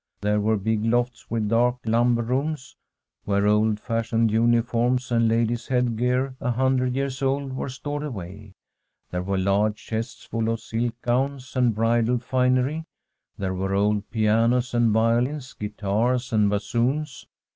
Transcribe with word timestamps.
There 0.21 0.39
were 0.41 0.57
big 0.57 0.83
lofts 0.83 1.29
with 1.29 1.49
dark 1.49 1.77
lumber 1.85 2.23
rooms, 2.23 2.75
where 3.25 3.45
old 3.45 3.79
fashioned 3.79 4.31
uniforms 4.31 5.11
and 5.11 5.27
ladies' 5.27 5.67
head 5.67 5.95
gear 5.95 6.35
a 6.39 6.49
hundred 6.49 6.95
years 6.95 7.21
old 7.21 7.53
were 7.53 7.69
stored 7.69 8.01
away; 8.01 8.53
there 9.11 9.21
were 9.21 9.37
large 9.37 9.85
chests 9.85 10.25
full 10.25 10.49
of 10.49 10.59
silk 10.59 10.95
gowns 11.03 11.55
and 11.55 11.75
bridal 11.75 12.17
finery; 12.17 12.83
there 13.37 13.53
were 13.53 13.75
old 13.75 14.09
pianos 14.09 14.73
and 14.73 14.89
violins, 14.91 15.53
guitars 15.53 16.33
and 16.33 16.49
bassoons. 16.49 17.27